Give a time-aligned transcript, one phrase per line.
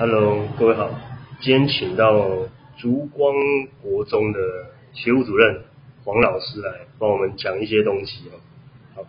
[0.00, 0.88] Hello，各位好，
[1.42, 2.26] 今天请到
[2.78, 3.34] 烛光
[3.82, 4.38] 国中的
[4.94, 5.60] 学务主任
[6.06, 8.40] 黄老师来帮我们讲一些东西哦。
[8.94, 9.02] 好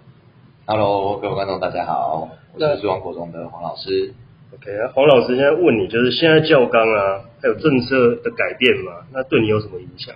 [0.66, 4.13] Hello，各位观众，大家好，我是烛光国中的黄老师。
[4.54, 10.13] ，OK 啊，黄老师现在问你，就是现在教纲啊，还有政策的改变嘛，那对你有什么影响？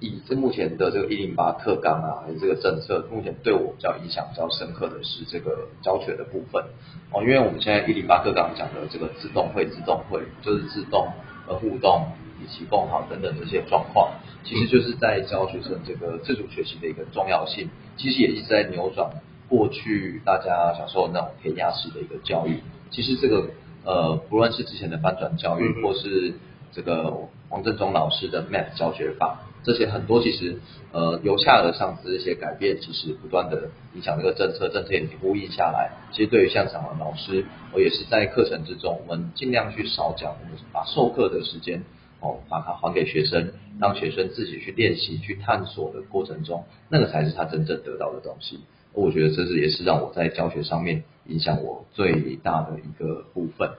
[0.00, 6.62] 以这目前的这个一零八课纲啊，还有这个政策，目前对我比较影响比较深刻的是这个教学的部分。
[7.12, 11.08] 哦，因为我们现在一零八课纲讲的这个自动会、自动会，就是自动
[11.48, 12.06] 呃互动
[12.42, 14.12] 以及共好等等这些状况，
[14.44, 19.10] 其实就是在教学生这个自主学习的一个重要性，其实也一直在扭转
[19.48, 22.60] 过去大家小时候那种填鸭式的一个教育，
[22.90, 23.48] 其实这个
[23.84, 26.34] 呃不论是之前的翻转教育嗯，或是
[26.72, 27.14] 这个
[27.48, 30.60] 王振中老师的 Math 教学法，这些很多其实
[30.92, 35.90] 呃由下而上这些改变，其实不断的影响这个政策，政策也呼应下来。
[36.12, 41.82] 其实对于像场的老师，我也是在课程之中，我们尽量去少讲，我们把授课的时间
[42.20, 48.60] 哦把它还给学生，让学生自己去练习、去探索的过程中，那个才是他真正得到的东西。
[48.92, 53.72] 我觉得这是也是让我在教学上面影响我最大的一个部分。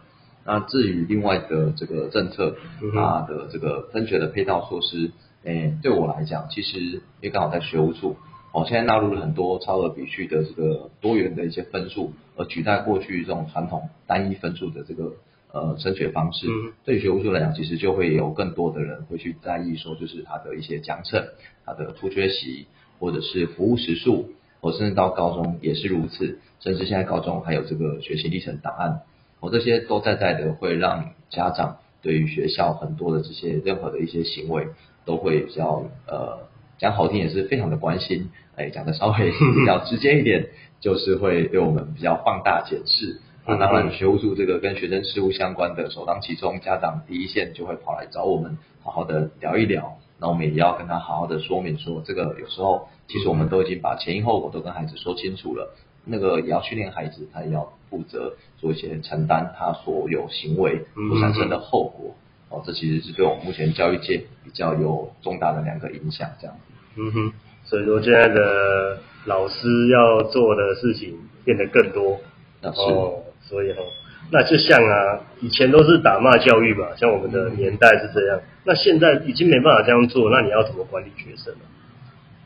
[0.46, 2.56] 那至于另外的这个政策，
[2.94, 5.12] 它的这个分学的配套措施，
[5.48, 8.18] 诶，对我来讲，其实因为刚好在学务处，
[8.52, 15.14] 哦，现在纳入了很多超额比序的这个多元的一些分数，而取代过去这种传统单一分数的这个
[15.54, 16.48] 呃升学方式。
[16.48, 21.24] 嗯对于学务处来讲，其实就会有更多的人会去在意说，就是它的一些奖惩、
[21.66, 22.68] 它的出缺席，
[23.00, 29.02] 或者是服务时数，或甚至到高中也是如此，甚至现在高中还有这个学习历程档案。
[29.40, 34.68] 我这些都在在的会让家长对于学校很多的这些任何的一些行为
[35.08, 36.46] 都会比较呃
[36.78, 43.22] 讲好听也是非常的关心，哎讲的稍微 比较直接一点，就是会对我们比较放大检视。
[43.50, 49.98] 那当然，学务处这个跟学生事务相关的，首当其冲，家长第一线就会跑来找我们，好好的聊一聊。
[50.20, 55.74] 那我们也要跟他好好的说明说，这个有时候其实我们都已经把前因后果都跟孩子说清楚了，
[56.04, 62.16] 那个也要训练孩子，他也要负责做一些承担他所有行为所产生的后果。
[62.50, 66.56] 哦，这其实是对我们目前教育界比较有重大的两个影响，这样。
[66.96, 67.34] 嗯哼，
[67.66, 72.20] 所以说现在的老师要做的事情变得更多。
[72.62, 73.84] 那是哦，所以哦，
[74.32, 81.60] 那就像啊，以前都是打骂教育嘛，像我们的年代是这样，那现在已经没办法这样做，那你要怎么管理学生呢？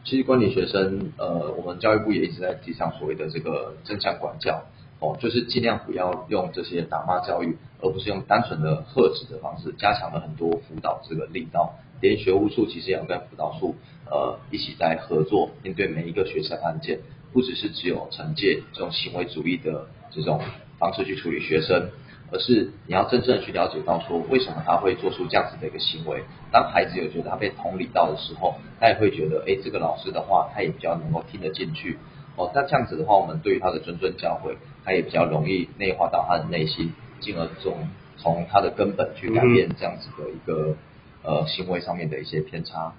[0.04, 4.62] 其实管理学生，呃，我们教育部也一直在提倡所谓的这个正向管教，
[5.02, 11.74] 哦，就是尽量不要用这些打骂教育，而不是用单纯的呵止的方式，加强了很多辅导这个力道。
[12.02, 13.76] 连学务处其实也要跟辅导处，
[14.10, 17.00] 呃，一起在合作，面对每一个学生案件，
[17.34, 20.40] 不只是只有惩戒这种行为主义的这种
[20.80, 21.90] 方式去处理学生，
[22.32, 26.24] 而是你要真正去了解到说，为什么他会做出这样子的一个行为。
[26.52, 31.98] 当孩子有觉得他被同理到的时候，他也会觉得，哎，这个老师的话，他也比较能够听得进去。
[32.36, 37.88] 哦，那这样子的话，我们对于他的谆谆教诲，他也比较容易内化到他的内心，进而从
[38.18, 40.76] 从他的根本去改变这样子的一个、
[41.24, 42.94] 呃行为上面的一些偏差，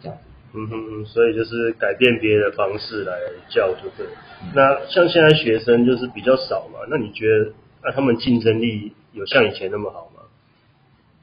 [0.00, 0.24] 这样子。
[0.54, 3.12] 嗯哼，所以就是改变别的方式来
[3.50, 4.12] 教就对了。
[4.54, 7.52] 那像现在学生就是比较少嘛，那你觉得
[7.84, 10.22] 那他们竞争力有像以前那么好吗？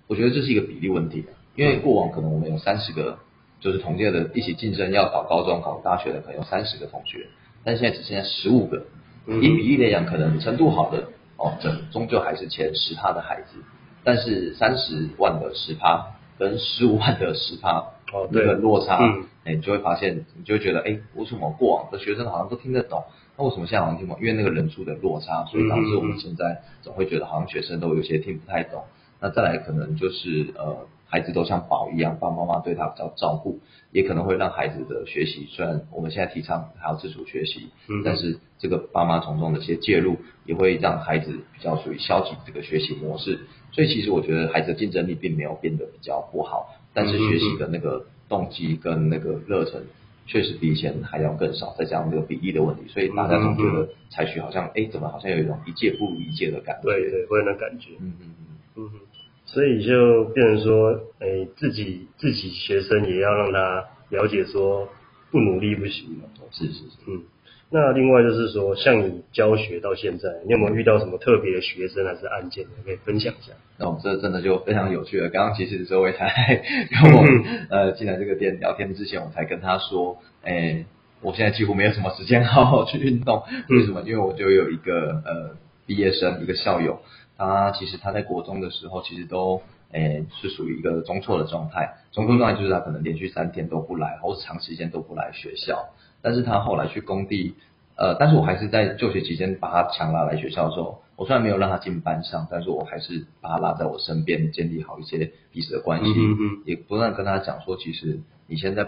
[0.07, 3.17] 我觉得这是一个比例问题，因为过往可能我们有三十个，
[3.59, 7.25] 就是同届的一起竞争要考高中、考大学的，可能有三十个同学，
[7.65, 8.85] 但现在只剩下十五个。
[9.27, 13.57] 嗯以比例来讲，可能程度好的哦，这终究还是前十趴的孩子，
[14.03, 16.05] 但是三十万的十趴
[16.37, 17.79] 跟十五万的十趴，
[18.13, 23.03] 哦对那个落差，嗯哎，你就会发现，你就会觉得，哎，为什么过往的学生好像都听得懂，
[23.35, 24.21] 那为什么现在好像听不懂？
[24.21, 28.83] 因为那个人数的落差，所以导致我们现在总会觉得好像学生都有些听不太懂。
[29.19, 33.59] 那再来可能就是呃，孩子都像宝一样，爸爸妈妈对他比较照顾，
[33.91, 43.39] 也可能会让孩子的学习，虽然我们现在提倡还要自主学习，嗯但是这个爸妈从中的一些介入，也会让孩子比较属于消极这个学习模式。
[43.71, 49.83] 所以其实我觉得孩子的竞争力并没有变得比较不好，但是学习的那个动机跟那个热忱。
[50.27, 56.89] 确实比以前还要更少，再加上这个比例的问题，所以大家总觉得采取好像，哎，怎么好像有一种一届不如一届的感觉。
[56.89, 57.91] 对对，会有那感觉。
[57.99, 58.45] 嗯嗯嗯。
[58.77, 58.99] 嗯哼，
[59.45, 64.89] 所以就变成说，哎，自己自己学生也要让他了解说，
[65.31, 66.23] 不努力不行嘛。
[66.51, 66.97] 是是是。
[67.07, 67.23] 嗯，
[67.69, 73.53] 那另外就是说，像你教学到现在，你有没有遇到什么特别的学生还是案件，你可以分享一下？
[73.77, 75.29] 那我们这真的就非常有趣了。
[75.29, 77.23] 刚刚其实周伟才跟我
[77.69, 80.85] 呃进来这个店聊天之前，我才跟他说，哎，
[81.21, 83.43] 我现在几乎没有什么时间好好去运动。
[83.69, 84.01] 为什么？
[84.01, 87.01] 因为我就有一个呃毕业生，一个校友，
[87.37, 89.61] 他其实他在国中的时候，其实都
[89.91, 91.95] 诶是属于一个中辍的状态。
[92.11, 95.89] 中辍状态就是他可能连续三天都不来，或者长时间都不来学校。
[96.21, 97.55] 但是他后来去工地，
[97.95, 108.87] 呃，但是我还是在就学期间把他强拉来学校的时候，我虽然没有让他进班上，但是我还是把他拉在我身边，建立好一些彼此的关系，嗯嗯也不断跟他讲说，其实你现在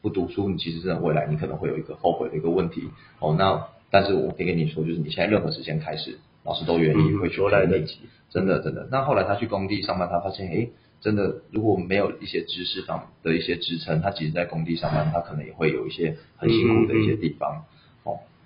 [0.00, 2.88] 不读书，你其实真的未来你可能会有一个后悔的一个问题
[3.18, 3.34] 哦。
[3.36, 8.00] 那但是我可以跟你说，就是你现在任何时间开始，老师都愿意嗯会去都来陪你得及
[8.30, 8.88] 真的真的。
[8.90, 10.68] 那后来他去工地上班，他发现，哎，
[11.00, 17.64] 真的如果没有一些知识上的一些支撑，他其实在工地上班，他可能也会有一些很辛苦的一些地方，哦，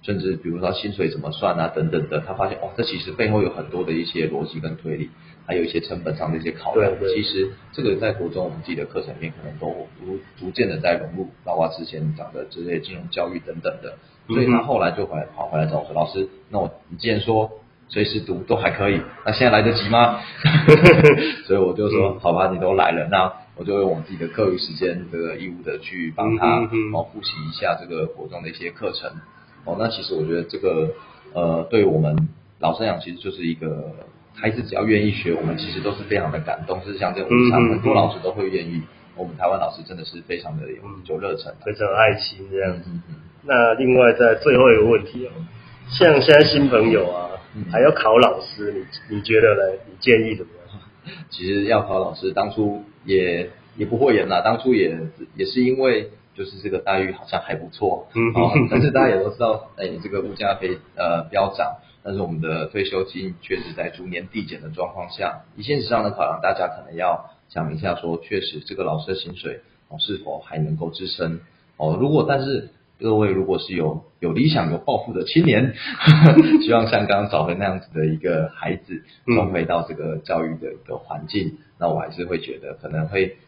[0.03, 5.11] 甚至比如说薪水怎么算啊等等的，他发现哦，这其实背后有很多的一些逻辑跟推理，
[5.47, 6.91] 还有一些成本上的一些考量。
[6.99, 9.69] 对对其实这个在国中我们自己的课程里面可能都
[10.05, 13.97] 逐逐渐的在融入，包括之前讲的这些金融教育等等的。
[14.29, 17.51] 所以他后来就回来跑回来找我说：“老师，那我你既然说
[17.89, 20.21] 随时读都还可以，那现在来得及吗？”
[21.47, 26.61] 所以我就说：“好吧，你都来了，那我就用我自己的课余时间这个义务的去帮他
[26.93, 29.11] 哦复习一下这个国中的一些课程。
[29.65, 30.91] 哦，那其实我觉得这个
[31.33, 32.17] 呃，对我们
[32.59, 33.93] 老生养，其实就是一个
[34.35, 36.81] 孩子只要愿意学，我们其实都是非常的感动。
[36.85, 38.83] 就是像这种嗯嗯很多嗯老师都会愿意，
[39.17, 41.65] 我们台湾老师真的是非常的有嗯有热忱的。
[41.65, 42.91] 非常有爱心这样子。
[42.91, 43.15] 嗯嗯
[43.45, 45.31] 那另外在最后一个问题哦，
[45.89, 48.73] 像现在新朋友啊，嗯还要考老师，
[49.09, 49.79] 你你觉得呢？
[49.89, 50.81] 你建议怎么样？
[51.31, 54.97] 其实要考老师，当初也也不会演啦，当初也
[55.35, 71.41] 也是因为就是这个待遇好像还不错，嗯哦，但是大家也都知道，哎，这个物价飞呃飙涨，但是我们的退休金确实在逐年递减的状况下，以现实上的考量，大家可能要想一下说，确实这个老师的薪水哦是否还能够支撑
[71.77, 72.71] 哦， 如果但是。
[73.01, 75.75] 各位如果是有有理想、有抱负的青年，
[76.63, 83.39] 希望像刚刚找回那样子的一个孩子，嗯重回到这个教育的一个环境，那我还是会觉得可能会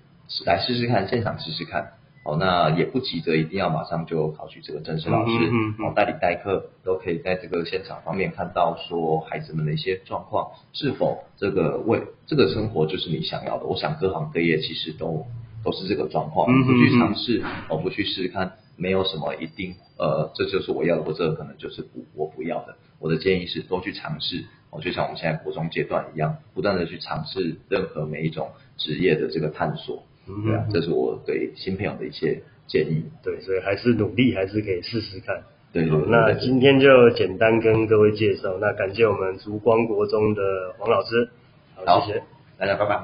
[0.45, 1.93] 来试试看，现场试试看。
[2.25, 13.67] 哦，那也不急着一定要马上就考取这个正式老师，嗯嗯嗯哦，代理代课都可以在这个现场方面看到说孩子们的一些状况，是否这个为这个生活就是你想要的。
[13.67, 15.27] 我想各行各业其实都
[15.63, 22.77] 都是这个状况，不去嗯尝试，哦，不去试试看，没有什么一定呃，这就是我要的，或这个可能就是不我不要的。
[23.01, 28.49] 我的建议是多去尝试，哦，就像我们现在国中阶段一样，不断的去尝试任何每一种
[28.79, 30.05] 职业的这个探索。
[30.29, 33.05] 嗯对啊，这是我对新朋友的一些建议。
[33.23, 35.43] 对，所以还是努力，还是可以试试看。
[35.73, 41.29] 对对对好那今天就简单跟各位介绍，那感谢我们烛光国中的黄老师，
[41.75, 42.23] 好，好谢谢。
[42.57, 43.03] 大家拜拜。